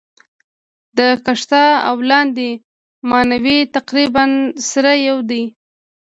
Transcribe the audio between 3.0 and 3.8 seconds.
ماناوي